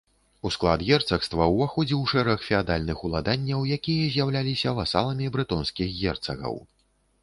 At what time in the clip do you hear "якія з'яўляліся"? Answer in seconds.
3.79-4.77